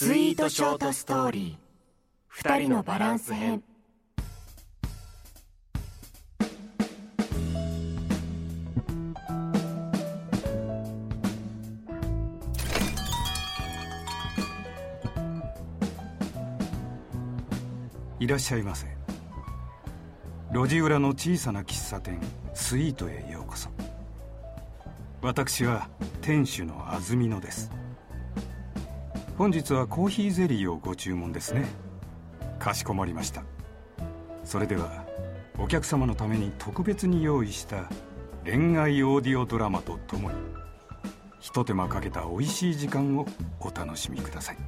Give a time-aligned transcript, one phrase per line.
[0.00, 1.56] スイートショートストーリー。
[2.28, 3.64] 二人のバランス編。
[18.20, 18.86] いらっしゃいませ。
[20.52, 22.20] 路地裏の小さな喫茶店
[22.54, 23.68] スイートへようこそ。
[25.22, 25.88] 私は
[26.20, 27.77] 店主の安曇野です。
[29.38, 31.64] 本日はコーヒーゼリーをご注文ですね。
[32.58, 33.44] かしこまりました。
[34.42, 35.04] それでは
[35.60, 37.88] お客様のために特別に用意した
[38.44, 40.36] 恋愛オーディオドラマとともに
[41.38, 43.28] ひと手間かけた美味しい時間を
[43.60, 44.58] お楽しみください。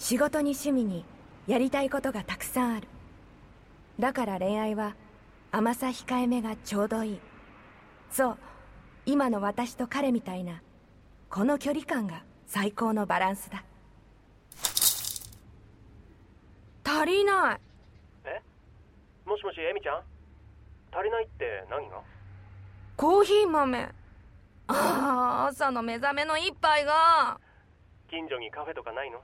[0.00, 1.04] 仕事に趣味に
[1.46, 2.88] やりたいことがたくさんある。
[3.98, 4.96] だから恋愛は
[5.52, 7.20] 甘さ控えめがちょうどいい。
[8.10, 8.38] そう
[9.04, 10.62] 今の私と彼みたいな
[11.28, 13.62] この距離感が最高のバランスだ。
[16.82, 17.60] 足りない。
[18.24, 18.40] え？
[19.26, 19.96] もしもしエミちゃん？
[20.98, 22.00] 足りないって何が？
[22.96, 23.88] コーヒー豆。
[24.68, 27.38] ああ朝の目覚めの一杯が。
[28.10, 29.20] 近所にカフェとかないの？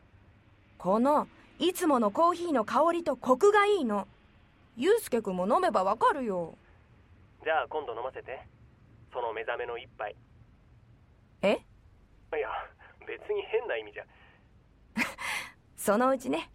[0.78, 4.06] このいつものコーヒーの香りとコクがいいの。
[4.76, 6.56] ユうスケ君も飲めばわかるよ。
[7.44, 8.46] じゃあ今度飲ませて。
[9.12, 10.14] その目覚めの一杯。
[11.42, 11.52] え？
[11.52, 12.48] いや
[13.06, 14.04] 別に変な意味じゃ。
[15.76, 16.50] そのうちね。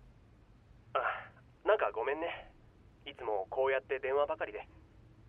[0.93, 0.99] あ
[1.67, 2.51] なんかごめんね。
[3.05, 4.67] いつもこうやって電話ばかりで。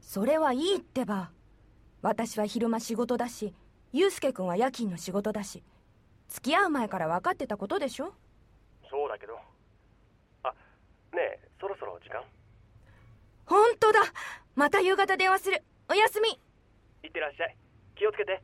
[0.00, 1.30] それはいいってば。
[2.02, 3.54] 私は昼間仕事だし
[3.92, 5.62] ユうスケ君は夜勤の仕事だし
[6.28, 8.12] 付き合う前から分かってたことでしょ？
[9.22, 9.38] けど。
[10.42, 10.50] あ
[11.14, 12.20] ねえそろそろ時間？
[13.46, 14.00] 本当だ。
[14.56, 15.62] また夕方電話する。
[15.88, 16.28] おやすみ。
[17.04, 17.56] いってらっしゃい。
[17.94, 18.42] 気をつけて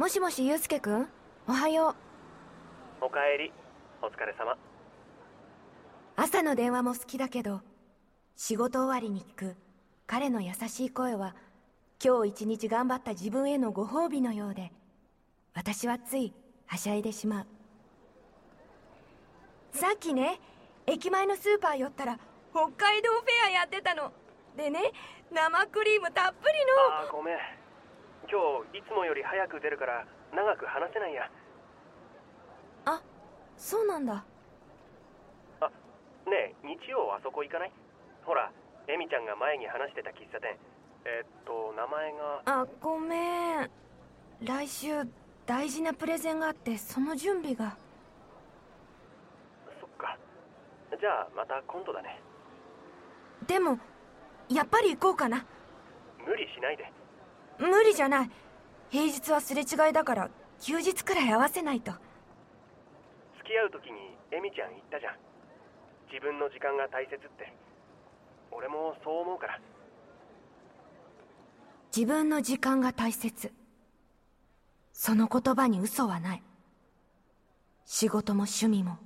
[0.00, 1.06] もしもしユうスケ君？
[1.46, 3.04] おはよう。
[3.04, 3.52] おかえり。
[4.00, 4.56] お疲れ様。
[6.16, 7.60] 朝の電話も好きだけど
[8.34, 9.56] 仕事終わりに聞く。
[10.06, 11.36] 彼の優しい声は
[12.02, 14.72] 今日一日頑張った自分へのご褒美のようで
[15.52, 16.32] 私はつい
[16.64, 17.46] はしゃいでしまう。
[19.76, 20.40] さっきね
[20.86, 22.18] 駅前のスーパー寄ったら
[22.52, 24.10] 北海道フェアやってたの。
[24.56, 24.80] でね
[25.30, 26.54] 生クリームたっぷり
[26.88, 26.96] の。
[26.96, 27.36] ああごめん
[28.30, 28.38] 今
[28.72, 31.28] 日いつもより早く出るから長く話せないや。
[32.86, 33.02] あ
[33.56, 34.24] そうなんだ。
[35.60, 35.66] あ
[36.26, 37.72] ねえ日曜あそこ行かない？
[38.24, 38.52] ほら
[38.86, 40.56] エミちゃんが前に話してた喫茶店。
[41.04, 42.42] えーっと名前が。
[42.44, 43.70] あごめん。
[44.42, 45.04] 来週
[45.46, 47.76] 大事なプレゼンがあってその準備が。
[49.80, 50.16] そっか。
[50.98, 52.20] じゃあまた今度だね。
[53.46, 53.78] でも
[54.48, 55.44] やっぱり行こうかな。
[56.24, 56.84] 無理しないで
[57.60, 58.30] 無理じゃない。
[58.90, 61.92] 平日はすれ違いだから休日くらい合わせないと。
[63.38, 65.16] 付き合う時にエミちゃん言ったじゃん。
[66.10, 67.52] 自分の時間が大切って。
[68.50, 69.60] 俺もそう思うから。
[71.94, 73.52] 自分の時間が大切。
[74.92, 76.42] その言葉に嘘はない。
[77.84, 78.98] 仕事も趣味も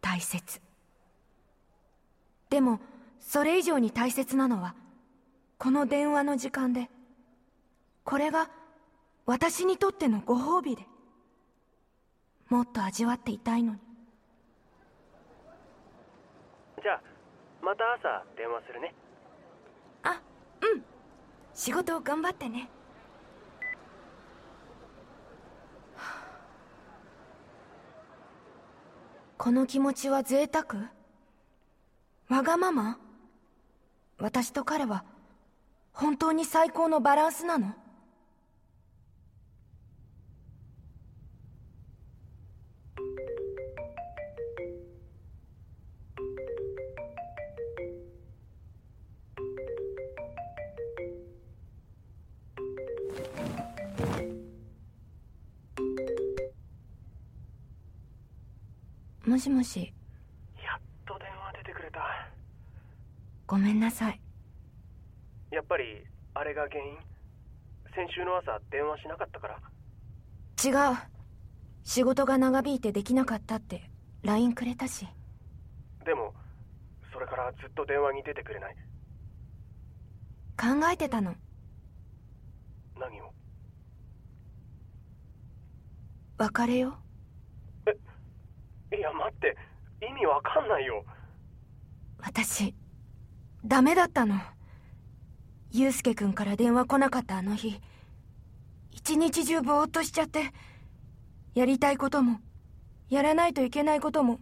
[0.00, 0.60] 大切。
[2.50, 2.80] でも
[3.20, 4.74] それ以上に大切なのは
[5.58, 6.88] この電話の時間で
[8.08, 8.48] これが
[9.26, 10.82] 私にとってのご褒美で
[12.48, 13.78] もっと味わっていたいのに。
[16.82, 17.02] じゃあ
[17.62, 18.94] また朝電話するね。
[20.04, 20.22] あ
[20.62, 20.82] うん。
[21.52, 22.70] 仕事を頑張ってね。
[29.36, 30.92] この気持ちは贅沢？
[32.30, 32.98] わがまま？
[34.18, 35.04] 私と彼は
[35.92, 37.74] 本当に最高のバランスなの？
[59.38, 59.94] もしもし。
[60.56, 61.24] やっと出
[63.46, 64.20] ごめんなさい。
[65.52, 66.04] やっぱり
[66.34, 66.98] あれが原因？
[67.94, 69.60] 先週の朝電話しなかったから。
[70.64, 70.96] 違う。
[71.84, 73.88] 仕事が長引いてできなかったって
[74.24, 75.06] LINE くれたし。
[76.04, 76.34] でも
[77.12, 78.74] それからずっと電話に出てくれない。
[80.60, 81.36] 考えてたの。
[82.98, 83.32] 何を？
[86.38, 86.98] 別れよ
[88.98, 89.56] いや待って。
[90.02, 91.04] 意味わかんないよ。
[92.18, 92.74] 私
[93.64, 94.40] ダメだったの。
[95.70, 97.80] 祐介君から電話来なかったあの日。
[98.90, 100.52] 一日中ぼーっとしちゃって。
[101.54, 102.40] やりたいことも
[103.08, 104.38] やらないといけないことも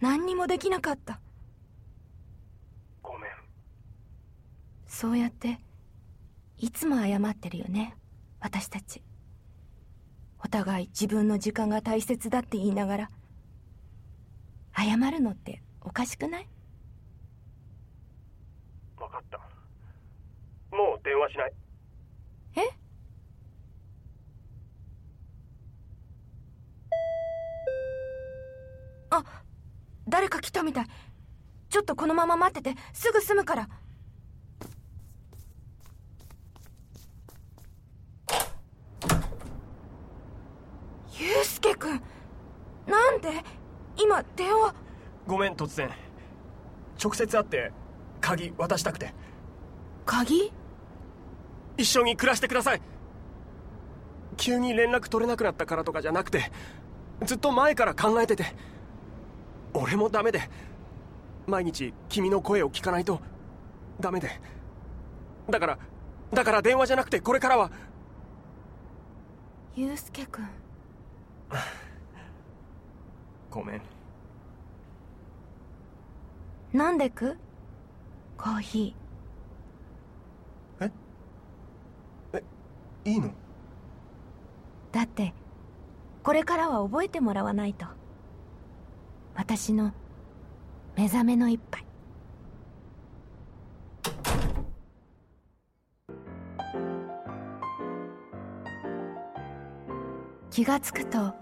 [0.00, 1.20] 何にもできなかった。
[3.02, 3.30] ごめん。
[4.86, 5.60] そうやって
[6.58, 7.96] いつも謝ってるよね。
[8.40, 9.02] 私たち。
[10.44, 13.10] お互い自分の時間が大切だって言いながら
[14.76, 16.48] 謝るのっておかしくない？
[18.98, 19.38] 分かった。
[20.76, 21.52] もう電話しない。
[22.56, 22.60] え？
[29.10, 29.24] あ
[30.06, 30.86] 誰か来たみたい。
[31.70, 33.68] ちょっとこのまま待っててすぐ済むから。
[41.12, 42.02] 祐介君
[42.86, 43.42] なんで？
[43.98, 44.74] 今電話。
[45.26, 45.90] ごめん突然。
[47.02, 47.72] 直接会って
[48.20, 49.12] 鍵渡したくて。
[50.04, 50.52] 鍵？
[51.76, 52.80] 一緒に暮らしてください。
[54.36, 56.50] 急に連絡取れなくなったからとかじゃなくて
[57.24, 58.44] ずっと前から考えてて。
[59.74, 60.48] 俺もダメで。
[61.46, 63.20] 毎日君の声を聞かないと
[64.00, 64.30] ダメで。
[65.48, 65.78] だから
[66.32, 67.70] だから電話じゃなくてこれからは。
[69.74, 70.46] 祐介君
[73.50, 73.82] ごめん。
[76.74, 77.38] 飲んでく
[78.36, 78.94] コーヒ
[80.80, 80.90] え？
[82.34, 82.42] え
[83.04, 83.28] いいの？
[83.28, 83.32] ー
[84.92, 85.32] だって
[86.22, 87.86] これからは覚えてもらわないと。
[89.34, 89.92] 私の
[90.96, 91.84] 目覚めの一杯。
[100.50, 101.34] 気がつくと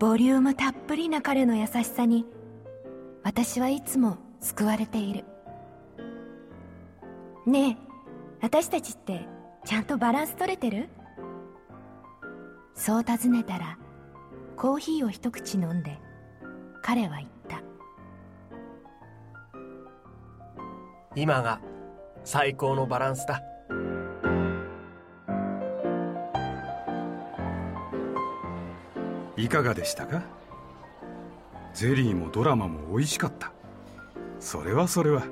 [0.00, 2.24] ボリュームたっぷりな彼の優しさに
[3.22, 5.26] 私はいつも救われている。
[7.46, 7.76] ねえ
[8.40, 9.28] 私たちって
[9.66, 10.88] ちゃんとバランス取れてる？
[12.74, 13.76] そう尋ねたら
[14.56, 15.98] コーヒーを一口飲んで
[16.80, 17.60] 彼は言った。
[21.14, 21.60] 今が
[22.24, 23.42] 最高のバランスだ。
[29.40, 30.22] いかがでしたか？
[31.72, 33.52] ゼリーもドラマも美味しかった。
[34.38, 35.22] それはそれは。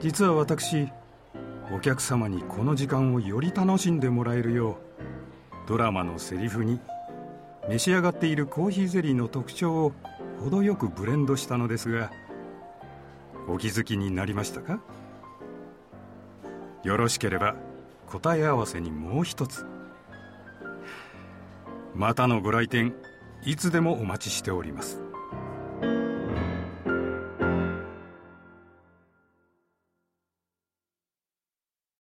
[0.00, 0.88] 実は私
[1.72, 4.76] お客様にこの時間をより楽しんでもらえるよう
[5.66, 6.78] ドラマのセリフに
[7.68, 9.92] 召し上がっているコーヒーゼリーの特徴を
[10.40, 12.12] 程よくブレンドしたのですが
[13.48, 14.78] お気づきになりましたか？
[16.84, 17.56] よろしければ
[18.06, 19.66] 答え合わせにもう一つ。
[21.94, 22.92] またのご来店
[23.44, 25.03] いつでもお待ちしております。